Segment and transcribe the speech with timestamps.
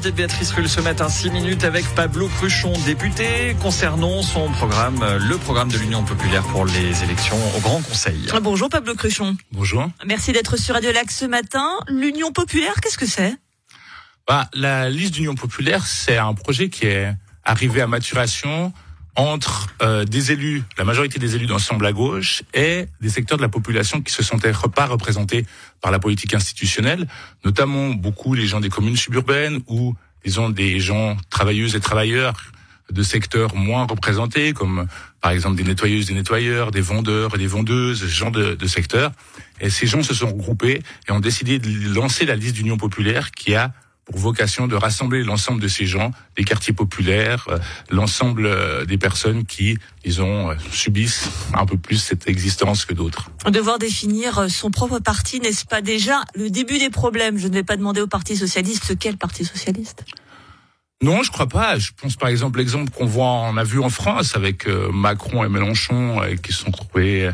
[0.00, 5.04] l'invité de Béatrice Rulle ce matin, 6 minutes avec Pablo Cruchon, député, concernant son programme,
[5.18, 8.28] le programme de l'Union populaire pour les élections au Grand Conseil.
[8.42, 9.36] Bonjour Pablo Cruchon.
[9.52, 9.90] Bonjour.
[10.06, 11.66] Merci d'être sur Radio Lac ce matin.
[11.88, 13.34] L'Union populaire, qu'est-ce que c'est?
[14.26, 17.12] Bah, La liste d'Union populaire, c'est un projet qui est
[17.44, 18.72] arrivé à maturation
[19.16, 23.42] entre euh, des élus, la majorité des élus d'ensemble à gauche, et des secteurs de
[23.42, 25.46] la population qui se sentaient pas représentés
[25.80, 27.06] par la politique institutionnelle,
[27.44, 32.34] notamment beaucoup les gens des communes suburbaines ou disons des gens travailleuses et travailleurs
[32.90, 34.86] de secteurs moins représentés, comme
[35.20, 38.66] par exemple des nettoyeuses, des nettoyeurs, des vendeurs et des vendeuses, ce genre de, de
[38.66, 39.12] secteurs.
[39.60, 43.30] Et ces gens se sont regroupés et ont décidé de lancer la liste d'Union populaire
[43.30, 43.72] qui a
[44.04, 47.58] pour vocation de rassembler l'ensemble de ces gens, des quartiers populaires, euh,
[47.90, 53.30] l'ensemble euh, des personnes qui, disons, euh, subissent un peu plus cette existence que d'autres.
[53.50, 57.38] Devoir définir son propre parti, n'est-ce pas déjà le début des problèmes?
[57.38, 60.04] Je ne vais pas demander au Parti socialiste le Parti socialiste?
[61.02, 61.78] Non, je crois pas.
[61.78, 65.48] Je pense par exemple l'exemple qu'on voit, on a vu en France avec Macron et
[65.48, 67.30] Mélenchon qui sont trouvés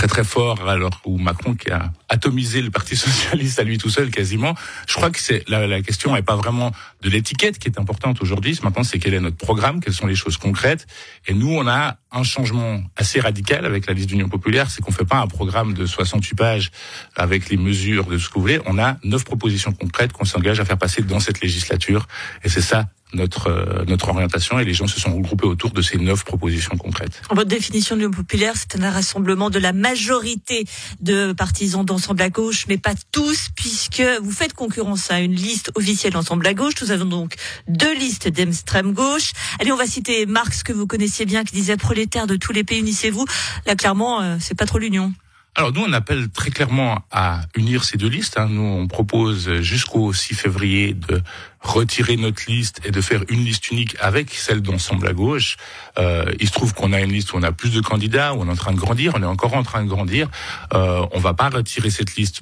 [0.00, 3.90] très très fort alors où Macron qui a atomisé le Parti socialiste à lui tout
[3.90, 4.54] seul quasiment.
[4.88, 8.22] Je crois que c'est la, la, question n'est pas vraiment de l'étiquette qui est importante
[8.22, 8.58] aujourd'hui.
[8.62, 10.86] Maintenant, c'est quel est notre programme, quelles sont les choses concrètes.
[11.26, 14.90] Et nous, on a un changement assez radical avec la liste d'Union populaire, c'est qu'on
[14.90, 16.70] fait pas un programme de 68 pages
[17.14, 18.60] avec les mesures de ce que vous voulez.
[18.64, 22.08] On a neuf propositions concrètes qu'on s'engage à faire passer dans cette législature.
[22.42, 25.82] Et c'est ça notre euh, notre orientation et les gens se sont regroupés autour de
[25.82, 27.22] ces neuf propositions concrètes.
[27.30, 30.64] Votre définition de l'Union populaire, c'est un rassemblement de la majorité
[31.00, 35.72] de partisans d'Ensemble à gauche, mais pas tous, puisque vous faites concurrence à une liste
[35.74, 36.74] officielle d'Ensemble à gauche.
[36.80, 37.34] Nous avons donc
[37.66, 39.32] deux listes d'extrême gauche.
[39.58, 42.62] Allez, on va citer Marx, que vous connaissiez bien, qui disait prolétaires de tous les
[42.62, 43.24] pays, unissez-vous.
[43.66, 45.12] Là, clairement, euh, c'est pas trop l'union.
[45.60, 48.38] Alors nous, on appelle très clairement à unir ces deux listes.
[48.38, 48.48] Hein.
[48.48, 51.20] Nous, on propose jusqu'au 6 février de
[51.60, 55.58] retirer notre liste et de faire une liste unique avec celle d'ensemble à gauche.
[55.98, 58.40] Euh, il se trouve qu'on a une liste où on a plus de candidats, où
[58.40, 60.30] on est en train de grandir, on est encore en train de grandir.
[60.72, 62.40] Euh, on va pas retirer cette liste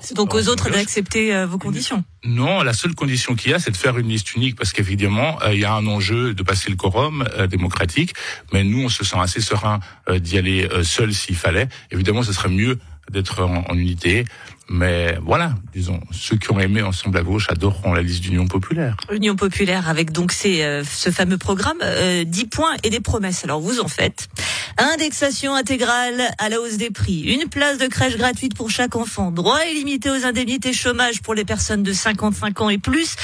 [0.00, 2.04] c'est donc aux autres d'accepter euh, vos conditions.
[2.24, 5.38] Non, la seule condition qu'il y a, c'est de faire une liste unique, parce qu'évidemment,
[5.42, 8.14] euh, il y a un enjeu de passer le quorum euh, démocratique.
[8.52, 9.80] Mais nous, on se sent assez serein
[10.10, 11.68] d'y aller seul s'il fallait.
[11.90, 12.78] Évidemment, ce serait mieux
[13.10, 14.24] d'être en, unité.
[14.68, 18.96] Mais voilà, disons, ceux qui ont aimé Ensemble à gauche adoreront la liste d'Union populaire.
[19.10, 21.78] L'Union populaire avec donc ces, ce fameux programme,
[22.26, 23.44] 10 points et des promesses.
[23.44, 24.28] Alors vous en faites.
[24.76, 27.20] Indexation intégrale à la hausse des prix.
[27.20, 29.30] Une place de crèche gratuite pour chaque enfant.
[29.30, 33.14] Droit illimité aux indemnités chômage pour les personnes de 55 ans et plus.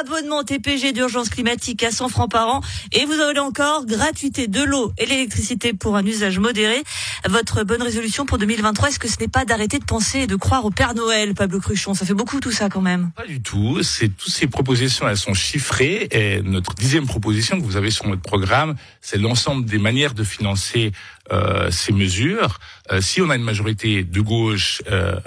[0.00, 2.60] Abonnement TPG d'urgence climatique à 100 francs par an.
[2.92, 6.82] Et vous aurez encore gratuité de l'eau et l'électricité pour un usage modéré.
[7.28, 10.36] Votre bonne résolution pour 2023, est-ce que ce n'est pas d'arrêter de penser et de
[10.36, 13.10] croire au Père Noël, Pablo Cruchon Ça fait beaucoup tout ça quand même.
[13.16, 13.82] Pas du tout.
[13.82, 16.06] C'est toutes ces propositions, elles sont chiffrées.
[16.12, 20.22] Et notre dixième proposition que vous avez sur notre programme, c'est l'ensemble des manières de
[20.22, 20.92] financer
[21.32, 22.60] euh, ces mesures.
[22.92, 25.18] Euh, si on a une majorité de gauche euh,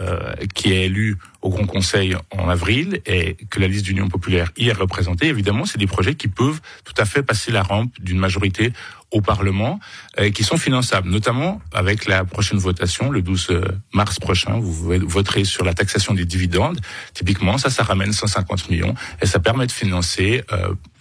[0.54, 4.70] qui est élue au Grand Conseil en avril et que la liste d'Union populaire y
[4.70, 8.18] est représentée, évidemment, c'est des projets qui peuvent tout à fait passer la rampe d'une
[8.18, 8.72] majorité
[9.12, 9.80] au Parlement
[10.18, 13.62] et qui sont finançables, notamment avec la prochaine votation le 12
[13.92, 14.60] mars prochain.
[14.60, 16.80] Vous voterez sur la taxation des dividendes.
[17.16, 20.44] Typiquement, ça, ça ramène 150 millions et ça permet de financer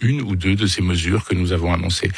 [0.01, 2.09] une ou deux de ces mesures que nous avons annoncées.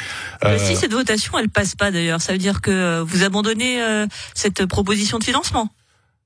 [0.56, 4.06] si cette votation, elle passe pas d'ailleurs, ça veut dire que euh, vous abandonnez euh,
[4.34, 5.70] cette proposition de financement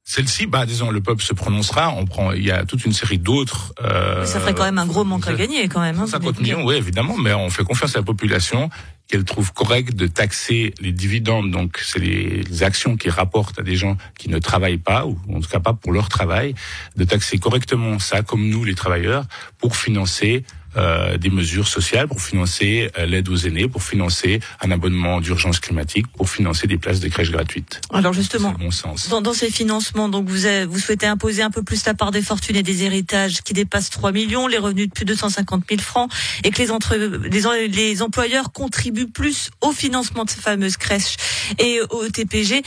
[0.09, 1.93] celle-ci, bah, disons, le peuple se prononcera.
[1.93, 3.75] On prend, il y a toute une série d'autres.
[3.83, 5.99] Euh, ça ferait quand même un gros manque à gagner, quand même.
[5.99, 8.71] Hein, 50 millions, oui, évidemment, mais on fait confiance à la population
[9.09, 11.51] qu'elle trouve correct de taxer les dividendes.
[11.51, 15.41] Donc, c'est les, actions qui rapportent à des gens qui ne travaillent pas, ou en
[15.41, 16.55] tout cas pas pour leur travail,
[16.95, 19.25] de taxer correctement ça, comme nous, les travailleurs,
[19.59, 20.45] pour financer
[20.77, 25.59] euh, des mesures sociales pour financer euh, l'aide aux aînés, pour financer un abonnement d'urgence
[25.61, 27.81] climatique, pour financer des places de crèche gratuites.
[27.93, 29.09] Alors justement, bon sens.
[29.09, 32.11] Dans, dans, ces financements, donc vous, avez, vous souhaitez imposer un peu plus la part
[32.11, 35.65] des fortunes et des héritages qui dépassent 3 millions, les revenus de plus de 150
[35.69, 36.11] 000 francs,
[36.45, 41.17] et que les, entre, les, les employeurs contribuent plus au financement de ces fameuses crèches
[41.59, 42.63] et au TPG.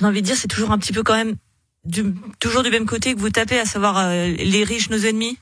[0.00, 1.36] On a envie de dire, c'est toujours un petit peu quand même
[1.84, 5.38] du, toujours du même côté que vous tapez, à savoir euh, les riches, nos ennemis?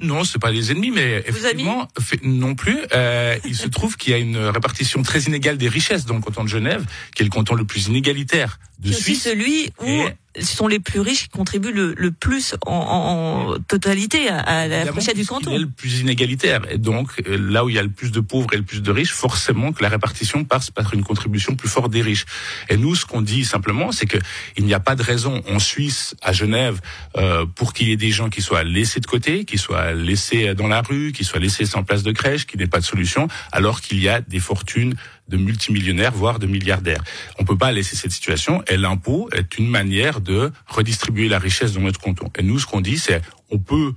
[0.00, 1.88] Non, c'est pas des ennemis, mais effectivement,
[2.22, 2.78] non plus.
[2.92, 6.20] Euh, il se trouve qu'il y a une répartition très inégale des richesses dans le
[6.20, 9.22] canton de Genève, qui est le canton le plus inégalitaire de Suisse.
[9.22, 10.04] celui où
[10.40, 15.16] sont les plus riches qui contribuent le, le plus en, en, totalité à, la pochette
[15.16, 15.50] du canton.
[15.50, 16.62] Il est le plus inégalitaire.
[16.70, 18.82] Et donc, euh, là où il y a le plus de pauvres et le plus
[18.82, 22.24] de riches, forcément que la répartition passe par une contribution plus forte des riches.
[22.68, 24.18] Et nous, ce qu'on dit simplement, c'est que
[24.56, 26.80] il n'y a pas de raison en Suisse, à Genève,
[27.16, 30.54] euh, pour qu'il y ait des gens qui soient laissés de côté, qui soient laissés
[30.54, 33.28] dans la rue, qui soient laissés sans place de crèche, qui n'aient pas de solution,
[33.52, 34.94] alors qu'il y a des fortunes
[35.28, 37.02] de multimillionnaires, voire de milliardaires.
[37.38, 41.72] On peut pas laisser cette situation et l'impôt est une manière de redistribuer la richesse
[41.72, 42.30] dans notre canton.
[42.38, 43.94] Et nous, ce qu'on dit, c'est on peut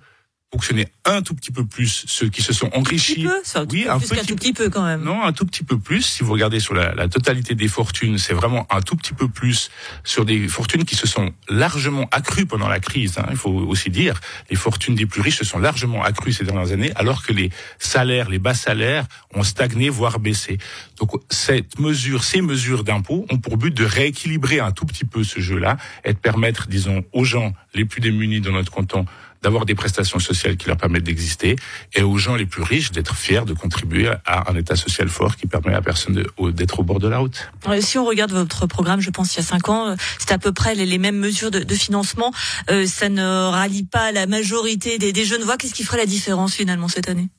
[0.52, 3.28] fonctionner un tout petit peu plus ceux qui se sont enrichis.
[3.28, 5.04] Un petit peu, oui, un, petit, tout petit peu quand même.
[5.04, 6.04] Non, un tout petit peu plus.
[6.04, 9.28] Si vous regardez sur la, la totalité des fortunes, c'est vraiment un tout petit peu
[9.28, 9.70] plus
[10.06, 13.18] sur des fortunes qui se sont largement accrues pendant la crise.
[13.18, 16.46] Hein, il faut aussi dire, les fortunes des plus riches se sont largement accrues ces
[16.46, 20.58] dernières années, alors que les salaires, les bas salaires, ont stagné voire baissé.
[20.98, 25.26] Donc cette mesure, ces mesures d'impôt ont pour but de rééquilibrer un tout petit peu
[25.26, 29.06] ce jeu-là et de permettre, disons, aux gens les plus démunis dans notre canton
[29.42, 31.56] d'avoir des prestations sociales qui leur permettent d'exister
[31.94, 35.36] et aux gens les plus riches d'être fiers de contribuer à un état social fort
[35.36, 37.50] qui permet à personne d'être au bord de la route.
[37.82, 40.52] Si on regarde votre programme, je pense il y a cinq ans, c'est à peu
[40.52, 42.34] près les, mêmes mesures de, de financement.
[42.70, 45.58] Euh, ça ne rallie pas la majorité des, des jeunes voix.
[45.58, 47.30] Qu'est-ce qui ferait la différence finalement cette année?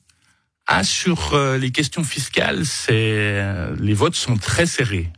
[0.67, 5.09] Ah, sur euh, les questions fiscales, c'est euh, les votes sont très serrés.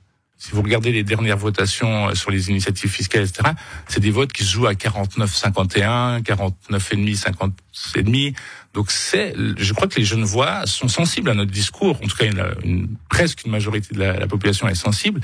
[0.42, 3.52] Si vous regardez les dernières votations euh, sur les initiatives fiscales, etc.,
[3.88, 7.54] c'est des votes qui se jouent à 49-51, 49,5, 50
[7.98, 8.34] demi.
[8.74, 12.00] Donc c'est, je crois que les jeunes voix sont sensibles à notre discours.
[12.02, 15.20] En tout cas, une, une, presque une majorité de la, la, population est sensible.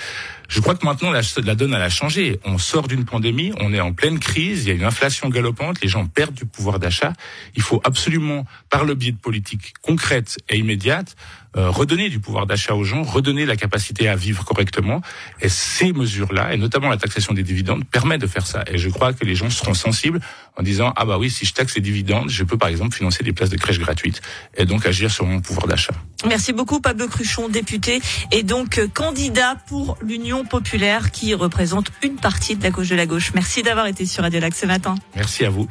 [0.50, 2.40] Je crois que maintenant la, la donne elle a changé.
[2.44, 5.82] On sort d'une pandémie, on est en pleine crise, il y a une inflation galopante,
[5.82, 7.14] les gens perdent du pouvoir d'achat.
[7.56, 11.16] Il faut absolument, par le biais de politiques concrètes et immédiates,
[11.56, 15.02] euh, redonner du pouvoir d'achat aux gens, redonner la capacité à vivre correctement.
[15.42, 18.64] Et ces mesures-là, et notamment la taxation des dividendes, permettent de faire ça.
[18.68, 20.20] Et je crois que les gens seront sensibles
[20.56, 23.24] en disant ah bah oui, si je taxe les dividendes, je peux par exemple financer
[23.24, 24.22] des places de crèche gratuites
[24.56, 25.94] et donc agir sur mon pouvoir d'achat.
[26.28, 28.02] Merci beaucoup Pablo Cruchon, député
[28.32, 33.06] et donc candidat pour l'Union populaire qui représente une partie de la gauche de la
[33.06, 33.32] gauche.
[33.34, 34.96] Merci d'avoir été sur Radio Lac ce matin.
[35.16, 35.68] Merci à vous.